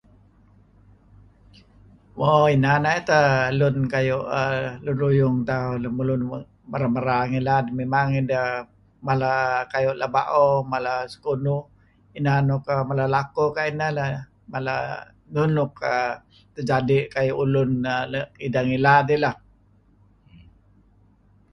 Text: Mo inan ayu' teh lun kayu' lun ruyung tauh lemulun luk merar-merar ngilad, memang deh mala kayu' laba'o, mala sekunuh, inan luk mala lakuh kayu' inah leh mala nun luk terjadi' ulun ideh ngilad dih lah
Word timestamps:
Mo 2.17 2.29
inan 2.55 2.83
ayu' 2.91 3.05
teh 3.09 3.27
lun 3.59 3.77
kayu' 3.93 4.25
lun 4.83 4.97
ruyung 5.03 5.37
tauh 5.49 5.75
lemulun 5.83 6.21
luk 6.29 6.45
merar-merar 6.71 7.23
ngilad, 7.31 7.65
memang 7.79 8.07
deh 8.31 8.49
mala 9.07 9.33
kayu' 9.71 9.99
laba'o, 10.01 10.45
mala 10.71 10.93
sekunuh, 11.13 11.61
inan 12.17 12.43
luk 12.49 12.65
mala 12.89 13.05
lakuh 13.15 13.49
kayu' 13.55 13.73
inah 13.75 13.91
leh 13.97 14.09
mala 14.53 14.75
nun 15.33 15.51
luk 15.57 15.73
terjadi' 16.53 17.35
ulun 17.41 17.71
ideh 18.45 18.63
ngilad 18.67 19.03
dih 19.09 19.19
lah 19.23 19.35